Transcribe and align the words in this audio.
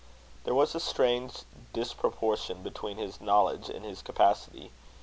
There 0.45 0.55
was 0.55 0.73
a 0.73 0.79
strange 0.79 1.43
disproportion 1.73 2.63
between 2.63 2.97
his 2.97 3.21
knowledge 3.21 3.69
and 3.69 3.85
his 3.85 4.01
capacity. 4.01 4.71